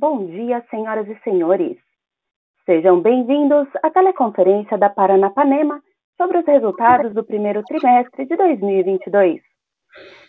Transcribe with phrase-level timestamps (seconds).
[0.00, 1.76] Bom dia, senhoras e senhores.
[2.64, 5.82] Sejam bem-vindos à teleconferência da Paranapanema
[6.16, 9.40] sobre os resultados do primeiro trimestre de 2022.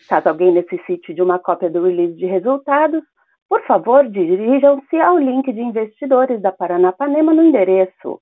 [0.08, 3.04] Caso alguém necessite de uma cópia do release de resultados,
[3.48, 8.20] por favor, dirijam-se ao link de investidores da Paranapanema no endereço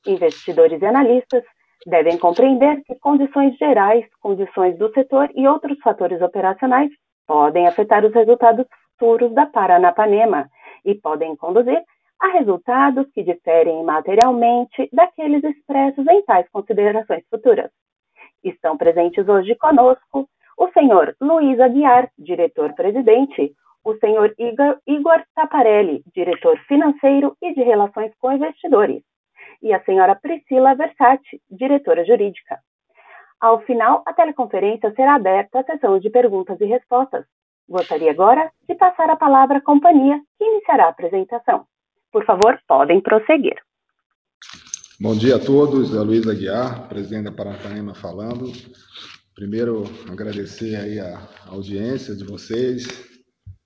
[0.08, 1.44] Investidores e analistas
[1.86, 6.90] devem compreender que condições gerais, condições do setor e outros fatores operacionais
[7.28, 8.66] podem afetar os resultados
[8.98, 10.50] futuros da Paranapanema
[10.86, 11.84] e podem conduzir
[12.24, 17.70] a resultados que diferem materialmente daqueles expressos em tais considerações futuras.
[18.42, 26.58] Estão presentes hoje conosco o senhor Luiz Aguiar, diretor-presidente, o senhor Igor, Igor Taparelli, diretor
[26.60, 29.04] financeiro e de relações com investidores,
[29.62, 32.58] e a senhora Priscila Versati, diretora jurídica.
[33.42, 37.26] Ao final, a teleconferência será aberta à sessão de perguntas e respostas.
[37.68, 41.66] Gostaria agora de passar a palavra à companhia, que iniciará a apresentação.
[42.14, 43.56] Por favor, podem prosseguir.
[45.02, 48.52] Bom dia a todos, é Luiz Aguiar, presidente da Paranapanema falando.
[49.34, 52.86] Primeiro, agradecer aí a audiência de vocês,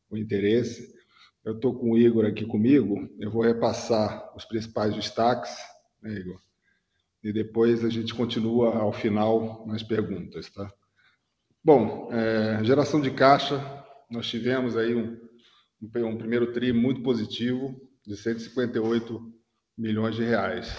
[0.09, 0.96] o interesse.
[1.44, 5.53] Eu estou com o Igor aqui comigo, eu vou repassar os principais destaques,
[6.02, 6.40] né, Igor?
[7.22, 10.72] E depois a gente continua ao final nas perguntas, tá?
[11.62, 13.62] Bom, é, geração de caixa,
[14.09, 15.19] nós tivemos aí um,
[15.81, 19.34] um primeiro TRI muito positivo, de 158
[19.78, 20.73] milhões de reais.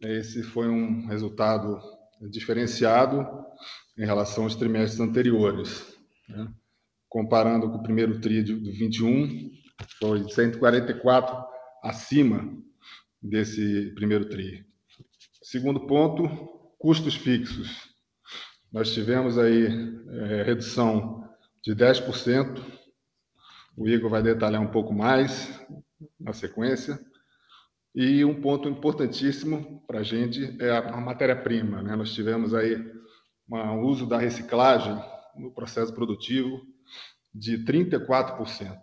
[0.00, 1.78] Esse foi um resultado
[2.30, 3.26] diferenciado
[3.98, 5.94] em relação aos trimestres anteriores.
[6.26, 6.50] Né?
[7.10, 9.50] Comparando com o primeiro TRI de 21,
[9.98, 11.36] foi 144
[11.82, 12.56] acima
[13.22, 14.64] desse primeiro TRI.
[15.42, 16.26] Segundo ponto,
[16.78, 17.90] custos fixos.
[18.72, 19.66] Nós tivemos aí
[20.08, 21.28] é, redução
[21.62, 22.79] de 10%
[23.76, 25.48] o Igor vai detalhar um pouco mais
[26.18, 26.98] na sequência.
[27.94, 31.82] E um ponto importantíssimo para a gente é a matéria-prima.
[31.82, 31.96] Né?
[31.96, 32.76] Nós tivemos aí
[33.48, 34.94] um uso da reciclagem
[35.36, 36.60] no processo produtivo
[37.34, 38.80] de 34%,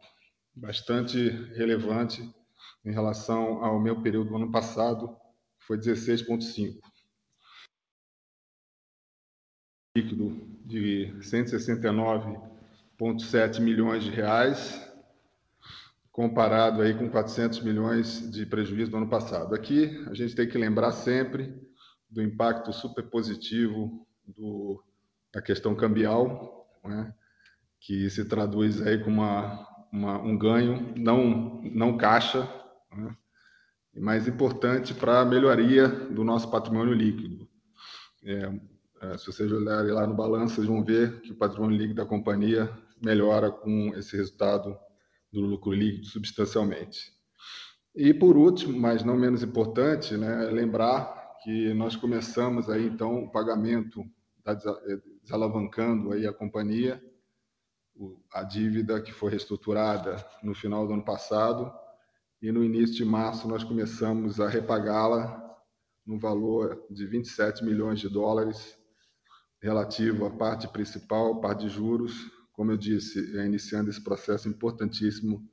[0.54, 2.22] bastante relevante
[2.86, 5.16] em relação ao meu período do ano passado,
[5.60, 6.80] foi 16,5%.
[9.96, 11.14] Líquido de
[13.00, 14.84] 169,7 milhões de reais,
[16.12, 19.54] comparado aí com 400 milhões de prejuízo do ano passado.
[19.54, 21.56] Aqui a gente tem que lembrar sempre
[22.10, 24.84] do impacto super positivo do,
[25.32, 27.14] da questão cambial, né?
[27.80, 32.52] que se traduz aí com uma, uma, um ganho não, não caixa,
[32.92, 33.16] né?
[33.94, 37.48] mais importante para a melhoria do nosso patrimônio líquido.
[38.24, 38.52] É,
[39.02, 42.06] é, se vocês olharem lá no balanço, vocês vão ver que o patrimônio líquido da
[42.06, 42.72] companhia
[43.02, 44.78] melhora com esse resultado
[45.32, 47.12] do lucro líquido substancialmente.
[47.96, 53.32] E por último, mas não menos importante, né, lembrar que nós começamos aí então o
[53.32, 54.04] pagamento
[54.46, 57.04] eh, desalavancando aí a companhia,
[58.32, 61.72] a dívida que foi reestruturada no final do ano passado
[62.42, 65.44] e no início de março nós começamos a repagá-la
[66.06, 68.78] no valor de 27 milhões de dólares
[69.62, 75.48] relativo à parte principal, parte de juros, como eu disse, é iniciando esse processo importantíssimo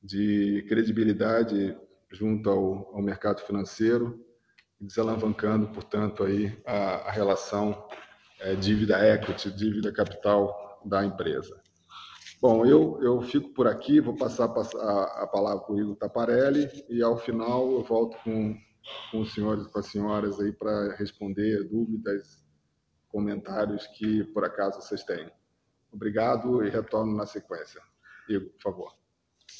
[0.00, 1.76] de credibilidade
[2.12, 4.24] junto ao, ao mercado financeiro,
[4.80, 7.88] desalavancando, portanto, aí a, a relação
[8.38, 11.60] é, dívida equity, dívida capital da empresa.
[12.40, 16.70] Bom, eu, eu fico por aqui, vou passar a, a palavra para o Igor Taparelli
[16.88, 18.56] e ao final eu volto com,
[19.10, 22.44] com os senhores com as senhoras aí para responder dúvidas,
[23.08, 25.32] comentários que por acaso vocês tenham.
[25.94, 27.80] Obrigado e retorno na sequência.
[28.28, 28.92] Igor, por favor.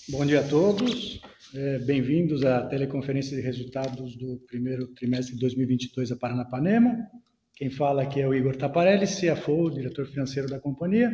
[0.08, 1.22] Bom dia a todos.
[1.54, 7.08] É, Bem-vindos à teleconferência de resultados do primeiro trimestre de 2022 da Paranapanema.
[7.54, 11.08] Quem fala aqui é o Igor Taparelli, CFO, diretor financeiro da companhia.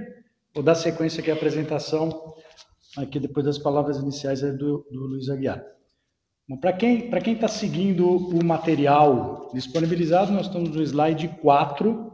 [0.54, 2.34] Vou dar sequência aqui à apresentação,
[2.96, 5.62] aqui depois das palavras iniciais do, do Luiz Aguiar.
[6.60, 12.09] Para quem está tá seguindo o material disponibilizado, nós estamos no slide 4.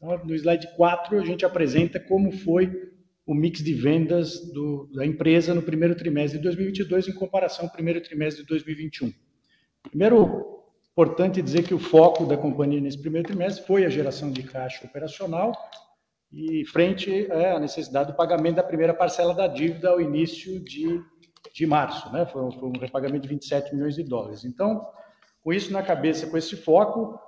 [0.00, 2.90] Então, no slide 4, a gente apresenta como foi
[3.26, 7.70] o mix de vendas do, da empresa no primeiro trimestre de 2022 em comparação ao
[7.70, 9.12] primeiro trimestre de 2021.
[9.82, 14.42] Primeiro, importante dizer que o foco da companhia nesse primeiro trimestre foi a geração de
[14.42, 15.52] caixa operacional,
[16.32, 21.02] e frente é, à necessidade do pagamento da primeira parcela da dívida ao início de,
[21.52, 22.24] de março, né?
[22.24, 24.44] Foi, foi um repagamento de 27 milhões de dólares.
[24.44, 24.86] Então,
[25.42, 27.18] com isso na cabeça, com esse foco.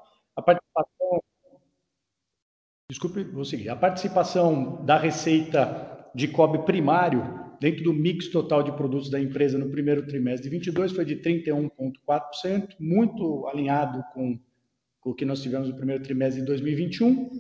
[2.93, 3.71] Desculpe, vou seguir.
[3.71, 7.23] A participação da receita de cobre primário
[7.59, 11.17] dentro do mix total de produtos da empresa no primeiro trimestre de 22 foi de
[11.17, 14.39] 31,4%, muito alinhado com,
[15.07, 17.31] o que nós tivemos no primeiro trimestre de 2021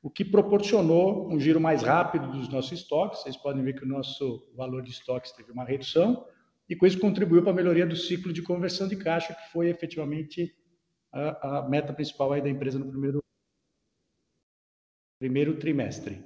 [0.00, 3.22] o que proporcionou um giro mais rápido dos nossos estoques.
[3.22, 6.24] Vocês podem ver que o nosso valor de estoques teve uma redução
[6.68, 9.68] e com isso contribuiu para a melhoria do ciclo de conversão de caixa, que foi
[9.68, 10.54] efetivamente
[11.12, 13.20] a, a meta principal aí da empresa no primeiro,
[15.22, 16.18] primeiro trimestre.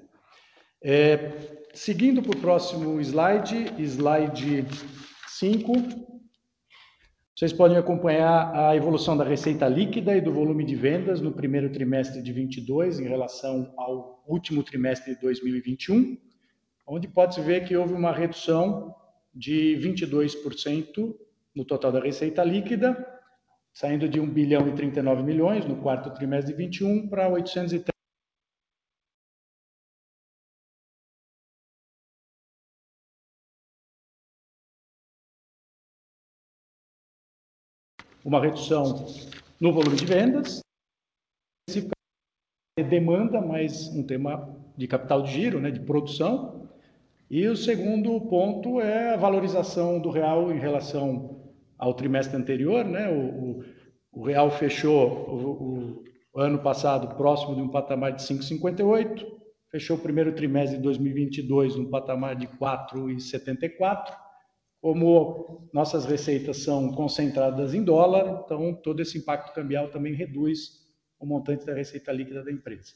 [0.83, 4.65] É, seguindo para o próximo slide, slide
[5.29, 5.73] 5,
[7.37, 11.71] vocês podem acompanhar a evolução da receita líquida e do volume de vendas no primeiro
[11.71, 16.17] trimestre de 22 em relação ao último trimestre de 2021,
[16.89, 18.95] onde pode-se ver que houve uma redução
[19.35, 21.15] de 22%
[21.55, 22.97] no total da receita líquida,
[23.75, 27.96] saindo de 1 bilhão e 39 milhões no quarto trimestre de 21 para 830
[38.27, 39.07] uma redução
[39.61, 40.61] no volume de vendas,
[42.91, 46.69] demanda, mas um tema de capital de giro, né, de produção.
[47.31, 51.41] E o segundo ponto é a valorização do real em relação
[51.79, 53.09] ao trimestre anterior, né?
[53.09, 53.65] O, o,
[54.13, 59.25] o real fechou o, o, ano passado próximo de um patamar de 5,58,
[59.71, 64.26] fechou o primeiro trimestre de 2022 no patamar de 4,74
[64.87, 70.87] como nossas receitas são concentradas em dólar, então todo esse impacto cambial também reduz
[71.19, 72.93] o montante da receita líquida da empresa.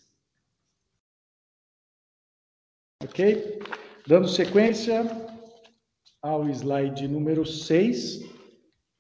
[3.03, 3.59] Ok?
[4.07, 5.03] Dando sequência
[6.23, 8.21] ao slide número 6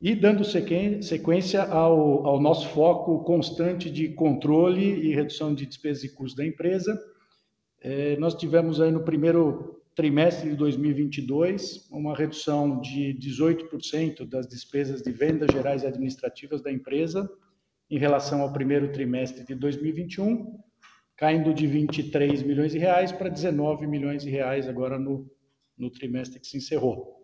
[0.00, 6.08] e dando sequência ao, ao nosso foco constante de controle e redução de despesas e
[6.08, 7.00] custos da empresa.
[7.80, 15.02] É, nós tivemos aí no primeiro trimestre de 2022, uma redução de 18% das despesas
[15.02, 17.28] de vendas gerais e administrativas da empresa
[17.90, 20.58] em relação ao primeiro trimestre de 2021,
[21.18, 25.30] caindo de 23 milhões de reais para 19 milhões de reais agora no,
[25.76, 27.22] no trimestre que se encerrou.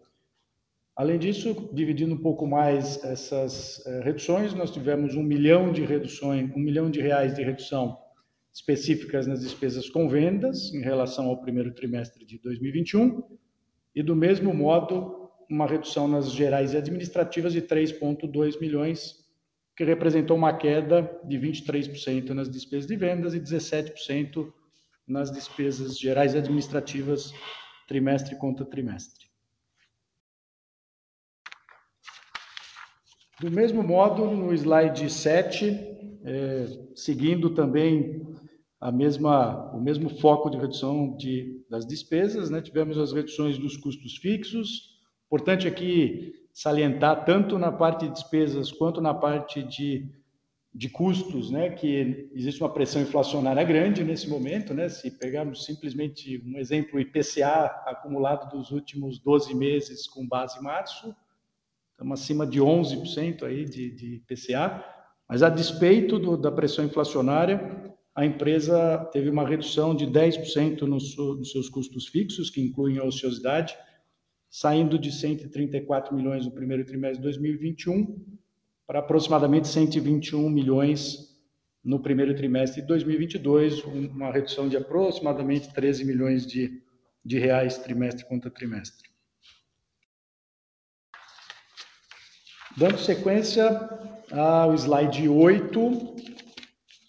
[0.94, 6.54] Além disso, dividindo um pouco mais essas eh, reduções, nós tivemos um milhão de reduções,
[6.54, 7.96] um milhão de reais de redução
[8.56, 13.22] específicas nas despesas com vendas em relação ao primeiro trimestre de 2021
[13.94, 19.22] e do mesmo modo uma redução nas gerais e administrativas de 3.2 milhões,
[19.76, 24.50] que representou uma queda de 23% nas despesas de vendas e 17%
[25.06, 27.34] nas despesas gerais e administrativas
[27.86, 29.26] trimestre contra trimestre.
[33.38, 35.66] Do mesmo modo, no slide 7,
[36.24, 38.25] é, seguindo também
[38.86, 42.62] a mesma, o mesmo foco de redução de, das despesas, né?
[42.62, 45.00] tivemos as reduções dos custos fixos.
[45.26, 50.08] Importante aqui salientar, tanto na parte de despesas quanto na parte de,
[50.72, 51.70] de custos, né?
[51.70, 54.72] que existe uma pressão inflacionária grande nesse momento.
[54.72, 54.88] Né?
[54.88, 61.12] Se pegarmos simplesmente um exemplo, IPCA acumulado dos últimos 12 meses com base em março,
[61.90, 64.84] estamos acima de 11% aí de, de IPCA,
[65.28, 67.85] mas a despeito do, da pressão inflacionária,
[68.16, 73.04] a empresa teve uma redução de 10% nos, nos seus custos fixos, que incluem a
[73.04, 73.76] ociosidade,
[74.48, 78.24] saindo de 134 milhões no primeiro trimestre de 2021
[78.86, 81.36] para aproximadamente 121 milhões
[81.84, 86.82] no primeiro trimestre de 2022, uma redução de aproximadamente 13 milhões de,
[87.22, 89.10] de reais trimestre contra trimestre.
[92.78, 93.68] Dando sequência
[94.32, 96.35] ao slide 8,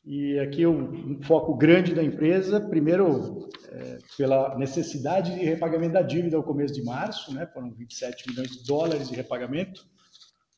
[0.09, 6.01] e aqui um, um foco grande da empresa, primeiro é, pela necessidade de repagamento da
[6.01, 9.85] dívida ao começo de março, né, foram 27 milhões de dólares de repagamento.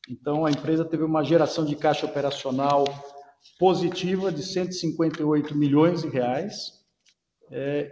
[0.08, 2.84] Então a empresa teve uma geração de caixa operacional
[3.58, 6.84] positiva de 158 milhões de reais,
[7.50, 7.90] é,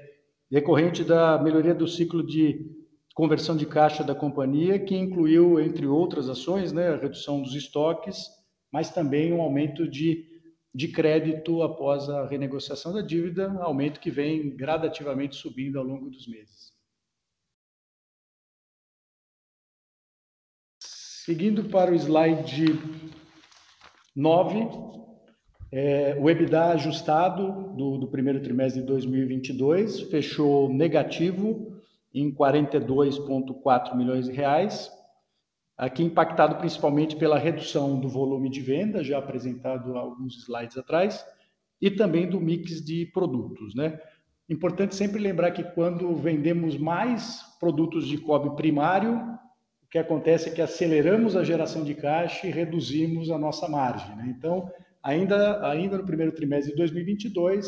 [0.48, 2.70] decorrente da melhoria do ciclo de
[3.16, 8.28] conversão de caixa da companhia, que incluiu, entre outras ações, né, a redução dos estoques,
[8.72, 10.37] mas também um aumento de,
[10.74, 16.26] de crédito após a renegociação da dívida, aumento que vem gradativamente subindo ao longo dos
[16.26, 16.72] meses.
[20.80, 22.66] Seguindo para o slide
[24.16, 24.66] 9,
[25.70, 31.78] é, o EBITDA ajustado do, do, primeiro trimestre de 2022 fechou negativo
[32.14, 34.90] em 42,4 milhões de reais,
[35.78, 41.24] aqui impactado principalmente pela redução do volume de venda, já apresentado alguns slides atrás,
[41.80, 43.74] e também do mix de produtos.
[43.74, 43.98] Né?
[44.50, 49.14] Importante sempre lembrar que quando vendemos mais produtos de cobre primário,
[49.82, 54.16] o que acontece é que aceleramos a geração de caixa e reduzimos a nossa margem.
[54.16, 54.34] Né?
[54.36, 54.68] Então,
[55.02, 57.66] Ainda, ainda no primeiro trimestre de 2022,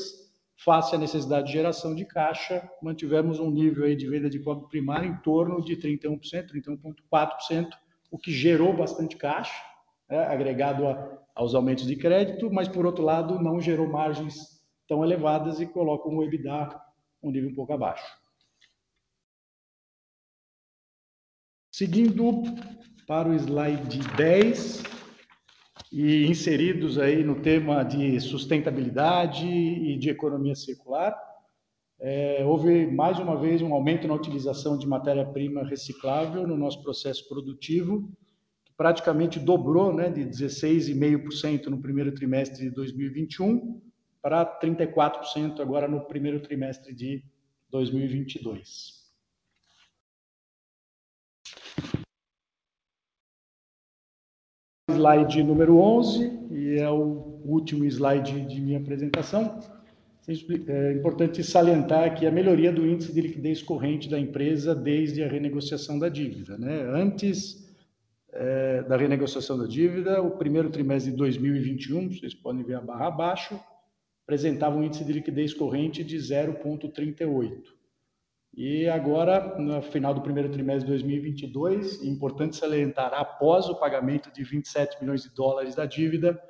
[0.62, 4.68] face à necessidade de geração de caixa, mantivemos um nível aí de venda de cobre
[4.68, 6.18] primário em torno de 31%,
[6.52, 7.68] 31,4%,
[8.10, 9.54] o que gerou bastante caixa,
[10.08, 15.04] né, agregado a, aos aumentos de crédito, mas por outro lado não gerou margens tão
[15.04, 16.80] elevadas e coloca o EBITDA
[17.22, 18.04] um nível um pouco abaixo.
[21.72, 22.42] Seguindo
[23.06, 24.82] para o slide 10,
[25.92, 31.18] e inseridos aí no tema de sustentabilidade e de economia circular.
[32.02, 37.28] É, houve mais uma vez um aumento na utilização de matéria-prima reciclável no nosso processo
[37.28, 38.10] produtivo,
[38.64, 43.82] que praticamente dobrou, né, de 16,5% no primeiro trimestre de 2021
[44.22, 47.22] para 34% agora no primeiro trimestre de
[47.70, 48.98] 2022.
[54.90, 59.58] slide número 11, e é o último slide de minha apresentação.
[60.28, 65.28] É importante salientar aqui a melhoria do índice de liquidez corrente da empresa desde a
[65.28, 66.58] renegociação da dívida.
[66.58, 66.82] Né?
[66.92, 67.66] Antes
[68.32, 73.08] é, da renegociação da dívida, o primeiro trimestre de 2021, vocês podem ver a barra
[73.08, 73.58] abaixo,
[74.24, 77.62] apresentava um índice de liquidez corrente de 0,38.
[78.54, 84.30] E agora, no final do primeiro trimestre de 2022, é importante salientar, após o pagamento
[84.32, 86.40] de 27 milhões de dólares da dívida,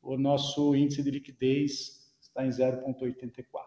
[0.00, 2.01] o nosso índice de liquidez
[2.32, 3.62] está em 0,84.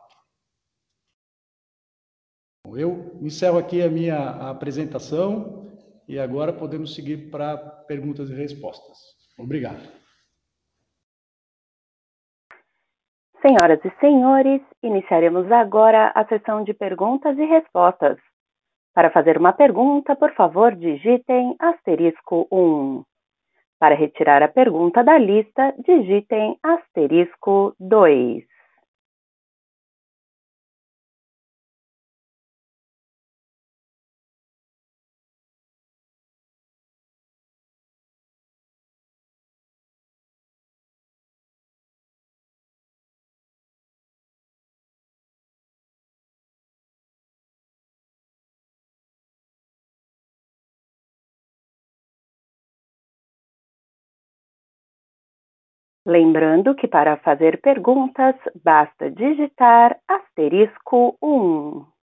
[2.75, 5.71] Eu encerro aqui a minha apresentação
[6.07, 8.97] e agora podemos seguir para perguntas e respostas.
[9.37, 9.81] Obrigado.
[13.41, 18.17] Senhoras e senhores, iniciaremos agora a sessão de perguntas e respostas.
[18.95, 23.03] Para fazer uma pergunta, por favor, digitem asterisco 1.
[23.77, 28.54] Para retirar a pergunta da lista, digitem asterisco 2.
[56.05, 61.94] Lembrando que para fazer perguntas basta digitar asterisco 1.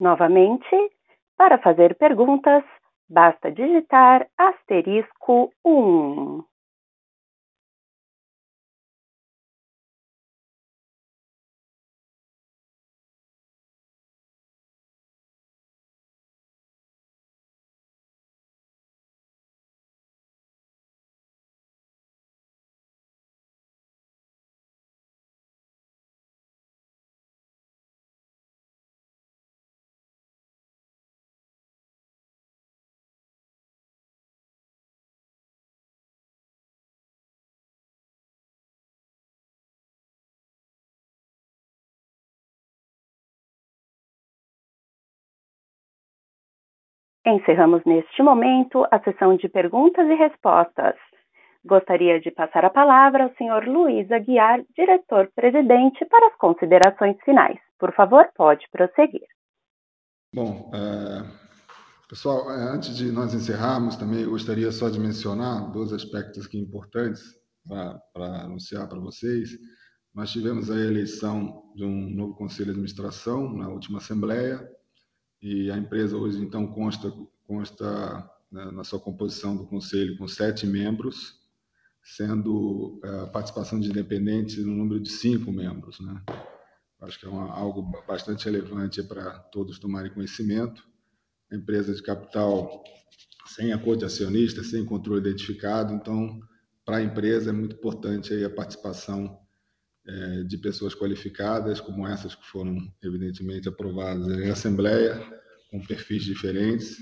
[0.00, 0.66] Novamente,
[1.36, 2.64] para fazer perguntas,
[3.06, 6.49] basta digitar asterisco 1.
[47.26, 50.94] Encerramos neste momento a sessão de perguntas e respostas.
[51.62, 57.58] Gostaria de passar a palavra ao senhor Luiz Aguiar, diretor-presidente, para as considerações finais.
[57.78, 59.26] Por favor, pode prosseguir.
[60.34, 61.22] Bom, é,
[62.08, 67.22] pessoal, é, antes de nós encerrarmos, também gostaria só de mencionar dois aspectos aqui importantes
[68.14, 69.50] para anunciar para vocês.
[70.14, 74.58] Nós tivemos a eleição de um novo conselho de administração na última assembleia
[75.42, 77.12] e a empresa hoje então consta
[77.46, 81.34] consta né, na sua composição do conselho com sete membros,
[82.02, 86.22] sendo é, a participação de independentes no número de cinco membros, né?
[87.00, 90.86] Acho que é uma, algo bastante relevante para todos tomarem conhecimento.
[91.50, 92.84] A empresa de capital
[93.46, 96.38] sem acordo de acionista, sem controle identificado, então
[96.84, 99.38] para a empresa é muito importante aí a participação
[100.06, 105.20] é, de pessoas qualificadas, como essas que foram evidentemente aprovadas em assembleia,
[105.70, 106.98] com perfis diferentes,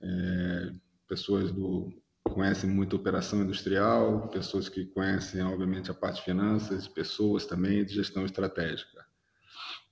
[0.00, 0.72] é,
[1.08, 1.92] pessoas do
[2.24, 7.94] conhecem muito operação industrial, pessoas que conhecem obviamente a parte de finanças, pessoas também de
[7.94, 9.06] gestão estratégica.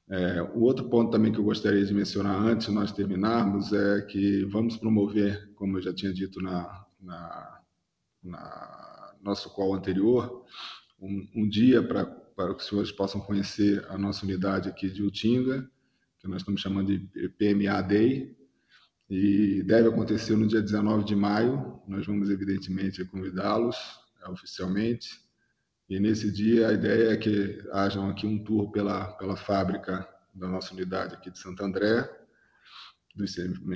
[0.09, 4.03] É, o outro ponto também que eu gostaria de mencionar antes de nós terminarmos é
[4.03, 7.61] que vamos promover, como eu já tinha dito na, na,
[8.23, 10.45] na nosso call anterior,
[11.01, 12.05] um, um dia para
[12.37, 15.67] para que os senhores possam conhecer a nossa unidade aqui de Utinga,
[16.21, 18.37] que nós estamos chamando de PMA Day,
[19.09, 21.81] e deve acontecer no dia 19 de maio.
[21.89, 23.75] Nós vamos, evidentemente, convidá-los
[24.23, 25.09] é, oficialmente
[25.89, 30.49] e nesse dia a ideia é que hajam aqui um tour pela, pela fábrica da
[30.49, 32.11] nossa unidade aqui de Santo André,
[33.15, 33.35] dos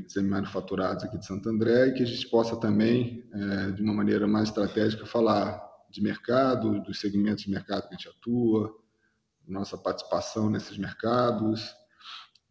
[0.09, 4.27] semi-manufaturados aqui de Santo André, e que a gente possa também, é, de uma maneira
[4.27, 8.75] mais estratégica, falar de mercado, dos segmentos de mercado que a gente atua,
[9.47, 11.75] nossa participação nesses mercados,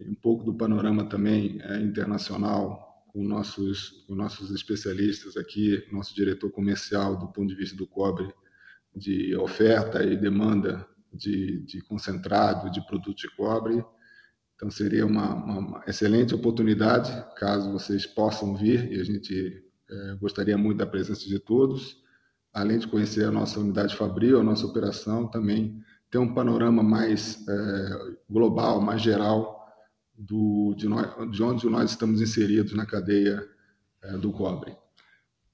[0.01, 6.51] um pouco do panorama também é, internacional com nossos, com nossos especialistas aqui, nosso diretor
[6.51, 8.31] comercial do ponto de vista do cobre,
[8.95, 13.83] de oferta e demanda de, de concentrado de produto de cobre.
[14.55, 20.57] Então, seria uma, uma, excelente oportunidade, caso vocês possam vir, e a gente é, gostaria
[20.57, 21.97] muito da presença de todos,
[22.53, 27.47] além de conhecer a nossa unidade fabril, a nossa operação, também ter um panorama mais
[27.47, 27.89] é,
[28.29, 29.59] global, mais geral,
[30.17, 33.41] do, de, nós, de onde nós estamos inseridos na cadeia
[34.03, 34.75] é, do cobre.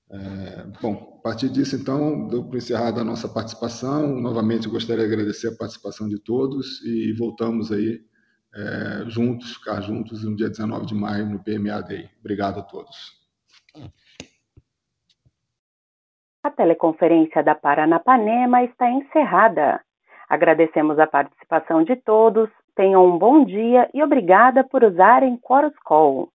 [0.09, 4.19] É, bom, a partir disso, então, deu para encerrar a nossa participação.
[4.19, 8.03] Novamente, gostaria de agradecer a participação de todos e voltamos aí
[8.53, 12.09] é, juntos, ficar juntos no dia 19 de maio no PMA Day.
[12.19, 13.13] Obrigado a todos.
[16.45, 19.81] A teleconferência da Paranapanema está encerrada.
[20.29, 26.29] Agradecemos a participação de todos, tenham um bom dia e obrigada por usarem Chorus Call.